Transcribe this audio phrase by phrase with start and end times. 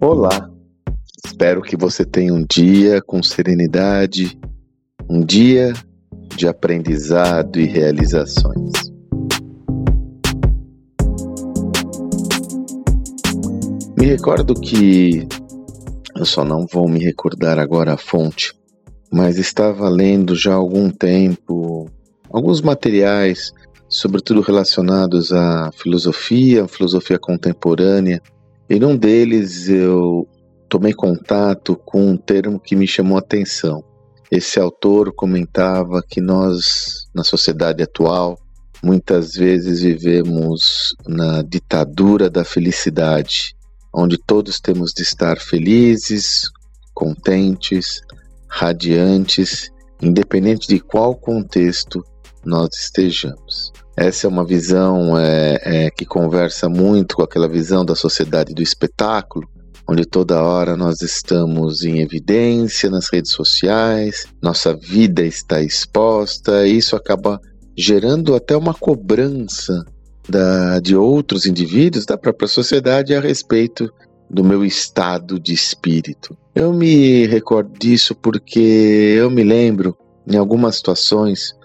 [0.00, 0.48] Olá,
[1.26, 4.38] espero que você tenha um dia com serenidade,
[5.10, 5.72] um dia
[6.36, 8.70] de aprendizado e realizações.
[13.98, 15.26] Me recordo que
[16.16, 18.54] eu só não vou me recordar agora a fonte,
[19.12, 21.90] mas estava lendo já há algum tempo
[22.30, 23.52] alguns materiais,
[23.88, 28.22] sobretudo relacionados à filosofia, filosofia contemporânea,
[28.68, 30.28] e num deles eu
[30.68, 33.82] tomei contato com um termo que me chamou a atenção.
[34.30, 38.38] Esse autor comentava que nós, na sociedade atual,
[38.82, 43.56] muitas vezes vivemos na ditadura da felicidade,
[43.92, 46.42] onde todos temos de estar felizes,
[46.92, 48.02] contentes,
[48.46, 49.70] radiantes,
[50.02, 52.04] independente de qual contexto
[52.44, 53.72] nós estejamos.
[54.00, 58.62] Essa é uma visão é, é, que conversa muito com aquela visão da sociedade do
[58.62, 59.48] espetáculo,
[59.88, 66.76] onde toda hora nós estamos em evidência nas redes sociais, nossa vida está exposta, e
[66.76, 67.40] isso acaba
[67.76, 69.84] gerando até uma cobrança
[70.28, 73.92] da, de outros indivíduos, da própria sociedade, a respeito
[74.30, 76.38] do meu estado de espírito.
[76.54, 81.57] Eu me recordo disso porque eu me lembro, em algumas situações,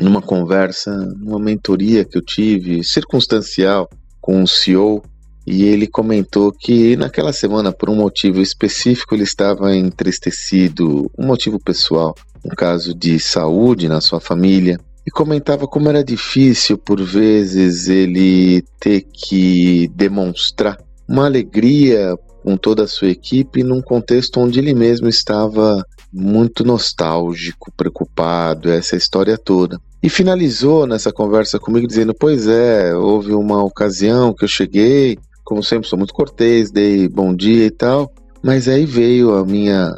[0.00, 3.88] numa conversa, numa mentoria que eu tive, circunstancial,
[4.20, 5.02] com um CEO,
[5.46, 11.58] e ele comentou que naquela semana, por um motivo específico, ele estava entristecido, um motivo
[11.58, 17.88] pessoal, um caso de saúde na sua família, e comentava como era difícil, por vezes,
[17.88, 20.78] ele ter que demonstrar
[21.08, 27.72] uma alegria com toda a sua equipe num contexto onde ele mesmo estava muito nostálgico,
[27.76, 29.80] preocupado, essa história toda.
[30.02, 35.62] E finalizou nessa conversa comigo dizendo: Pois é, houve uma ocasião que eu cheguei, como
[35.62, 38.10] sempre, sou muito cortês, dei bom dia e tal,
[38.42, 39.92] mas aí veio a minha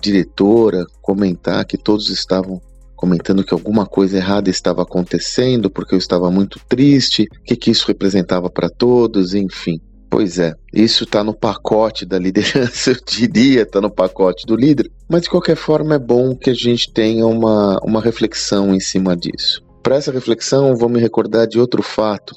[0.00, 2.60] diretora comentar que todos estavam
[2.94, 7.70] comentando que alguma coisa errada estava acontecendo porque eu estava muito triste, o que, que
[7.70, 9.80] isso representava para todos, enfim.
[10.10, 14.90] Pois é, isso está no pacote da liderança, eu diria, está no pacote do líder,
[15.08, 19.16] mas de qualquer forma é bom que a gente tenha uma, uma reflexão em cima
[19.16, 19.62] disso.
[19.82, 22.34] Para essa reflexão, vou me recordar de outro fato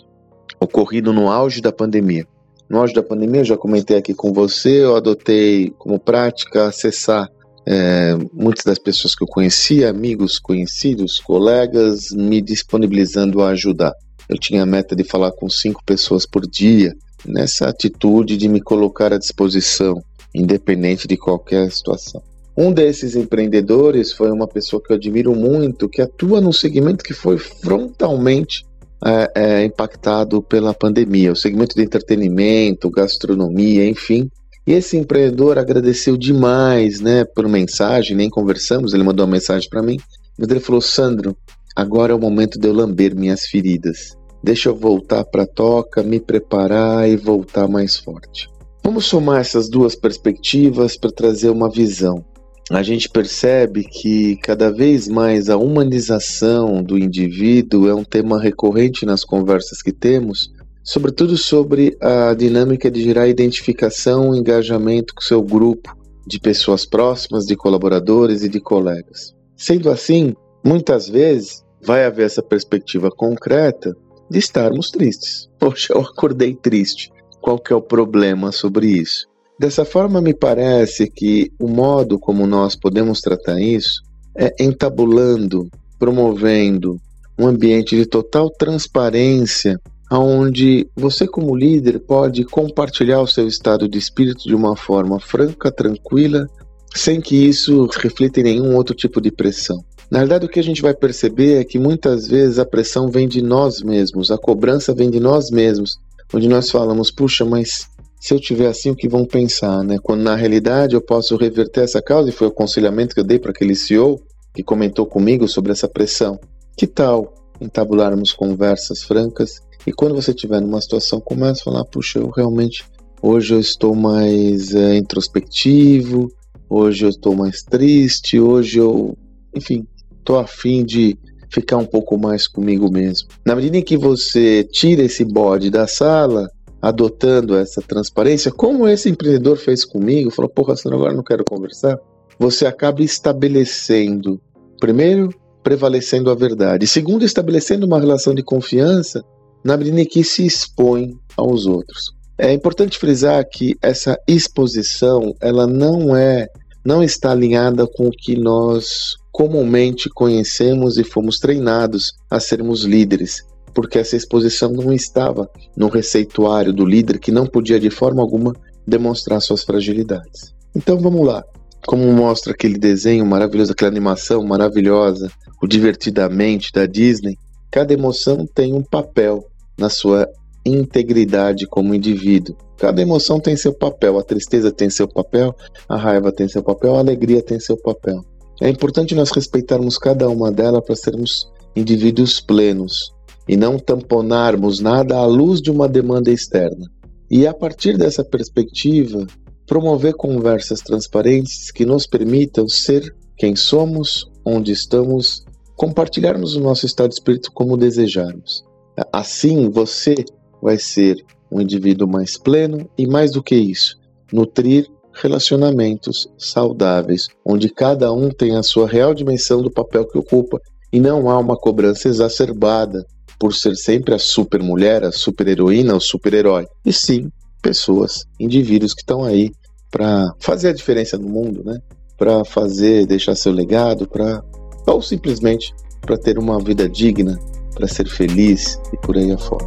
[0.60, 2.26] ocorrido no auge da pandemia.
[2.70, 7.28] No auge da pandemia, eu já comentei aqui com você, eu adotei como prática acessar
[7.66, 13.94] é, muitas das pessoas que eu conhecia, amigos conhecidos, colegas, me disponibilizando a ajudar.
[14.30, 16.94] Eu tinha a meta de falar com cinco pessoas por dia,
[17.26, 20.02] nessa atitude de me colocar à disposição,
[20.34, 22.22] independente de qualquer situação.
[22.58, 27.14] Um desses empreendedores foi uma pessoa que eu admiro muito, que atua num segmento que
[27.14, 28.66] foi frontalmente
[29.04, 34.30] é, é, impactado pela pandemia, o segmento de entretenimento, gastronomia, enfim.
[34.68, 39.82] E esse empreendedor agradeceu demais, né, por mensagem, nem conversamos, ele mandou uma mensagem para
[39.82, 39.98] mim,
[40.38, 41.36] mas ele falou: Sandro,
[41.76, 44.16] agora é o momento de eu lamber minhas feridas.
[44.44, 48.50] Deixa eu voltar para a toca, me preparar e voltar mais forte.
[48.84, 52.26] Vamos somar essas duas perspectivas para trazer uma visão.
[52.72, 59.06] A gente percebe que cada vez mais a humanização do indivíduo é um tema recorrente
[59.06, 60.50] nas conversas que temos,
[60.84, 67.46] sobretudo sobre a dinâmica de gerar identificação e engajamento com seu grupo de pessoas próximas,
[67.46, 69.36] de colaboradores e de colegas.
[69.56, 70.34] Sendo assim,
[70.66, 73.96] muitas vezes vai haver essa perspectiva concreta
[74.32, 75.50] de estarmos tristes.
[75.60, 77.12] Poxa, eu acordei triste.
[77.42, 79.28] Qual que é o problema sobre isso?
[79.60, 84.02] Dessa forma, me parece que o modo como nós podemos tratar isso
[84.36, 85.70] é entabulando,
[86.00, 86.96] promovendo
[87.38, 89.78] um ambiente de total transparência,
[90.10, 95.72] onde você, como líder, pode compartilhar o seu estado de espírito de uma forma franca,
[95.72, 96.48] tranquila,
[96.96, 99.84] sem que isso reflita em nenhum outro tipo de pressão.
[100.12, 103.30] Na verdade, o que a gente vai perceber é que muitas vezes a pressão vem
[103.30, 105.98] de nós mesmos, a cobrança vem de nós mesmos,
[106.34, 107.88] onde nós falamos, puxa, mas
[108.20, 109.98] se eu tiver assim, o que vão pensar, né?
[110.04, 113.40] Quando na realidade eu posso reverter essa causa, e foi o aconselhamento que eu dei
[113.40, 114.22] para aquele CEO
[114.54, 116.38] que comentou comigo sobre essa pressão.
[116.76, 122.20] Que tal entabularmos conversas francas e quando você estiver numa situação, comece a falar, puxa,
[122.20, 122.84] eu realmente
[123.22, 126.32] hoje eu estou mais é, introspectivo,
[126.70, 129.18] hoje eu estou mais triste, hoje eu,
[129.56, 129.88] enfim,
[130.24, 131.18] tô afim de
[131.52, 133.28] ficar um pouco mais comigo mesmo.
[133.46, 136.50] Na medida em que você tira esse bode da sala,
[136.82, 142.00] adotando essa transparência, como esse empreendedor fez comigo, falou: porra, senão agora não quero conversar.
[142.40, 144.42] Você acaba estabelecendo,
[144.80, 145.30] primeiro,
[145.62, 149.24] prevalecendo a verdade, segundo, estabelecendo uma relação de confiança
[149.64, 152.14] na medida em que se expõe aos outros.
[152.38, 156.48] É importante frisar que essa exposição, ela não é,
[156.84, 163.44] não está alinhada com o que nós comumente conhecemos e fomos treinados a sermos líderes,
[163.74, 168.54] porque essa exposição não estava no receituário do líder que não podia de forma alguma
[168.86, 170.54] demonstrar suas fragilidades.
[170.76, 171.44] Então vamos lá.
[171.88, 175.32] Como mostra aquele desenho maravilhoso, aquela animação maravilhosa,
[175.62, 177.38] o Divertidamente da Disney,
[177.72, 179.44] cada emoção tem um papel
[179.78, 180.28] na sua
[180.66, 182.56] integridade como indivíduo.
[182.78, 185.56] Cada emoção tem seu papel, a tristeza tem seu papel,
[185.88, 188.24] a raiva tem seu papel, a alegria tem seu papel.
[188.62, 193.12] É importante nós respeitarmos cada uma delas para sermos indivíduos plenos
[193.50, 196.86] e não tamponarmos nada à luz de uma demanda externa.
[197.30, 199.26] E a partir dessa perspectiva,
[199.66, 205.44] promover conversas transparentes que nos permitam ser quem somos, onde estamos,
[205.76, 208.64] compartilharmos o nosso estado de espírito como desejarmos.
[209.12, 210.14] Assim, você
[210.62, 213.98] vai ser um indivíduo mais pleno e, mais do que isso,
[214.32, 220.60] nutrir relacionamentos saudáveis, onde cada um tem a sua real dimensão do papel que ocupa
[220.92, 223.06] e não há uma cobrança exacerbada
[223.40, 227.30] por ser sempre a super mulher, a super heroína, o super herói, e sim
[227.62, 229.52] pessoas, indivíduos que estão aí
[229.90, 231.80] para fazer a diferença no mundo, né?
[232.18, 234.44] Para fazer, deixar seu legado, para
[234.88, 237.40] ou simplesmente para ter uma vida digna,
[237.74, 239.66] para ser feliz e por aí afora.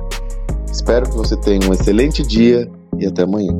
[0.70, 2.68] Espero que você tenha um excelente dia
[2.98, 3.52] e até amanhã.